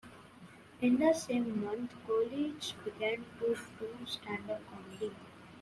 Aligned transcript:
In 0.81 0.97
the 0.97 1.13
same 1.13 1.63
month 1.63 1.93
Coolidge 2.07 2.73
began 2.83 3.23
to 3.37 3.55
do 3.79 3.87
standup 4.07 4.61
comedy. 4.67 5.13